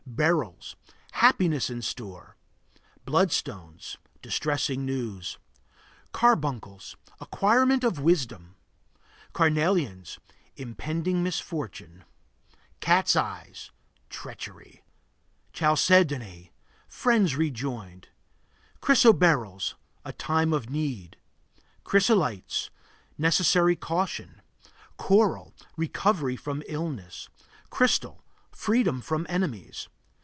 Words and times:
Beryls 0.13 0.75
Happiness 1.13 1.69
in 1.69 1.81
store. 1.81 2.35
Bloodstones 3.07 3.95
Distressing 4.21 4.85
news. 4.85 5.39
Carbuncles 6.11 6.97
Acquirement 7.21 7.85
of 7.85 7.97
wisdom. 8.01 8.55
Carnelians 9.31 10.19
Impending 10.57 11.23
misfortune. 11.23 12.03
Cat's 12.81 13.15
eyes 13.15 13.71
Treachery. 14.09 14.83
Chalcedony 15.53 16.51
Friends 16.89 17.37
rejoined. 17.37 18.09
Chrysoberyls 18.81 19.75
A 20.03 20.11
time 20.13 20.51
of 20.51 20.69
need. 20.69 21.15
Chrysolites 21.85 22.69
Necessary 23.17 23.77
caution. 23.77 24.41
Coral 24.97 25.53
Recovery 25.77 26.35
from 26.35 26.61
illness. 26.67 27.29
Crystal 27.69 28.23
Freedom 28.51 28.99
from 29.01 29.25
enemies. 29.29 29.87